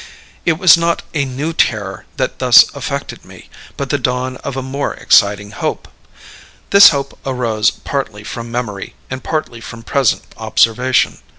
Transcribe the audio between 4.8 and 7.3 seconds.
exciting hope. This hope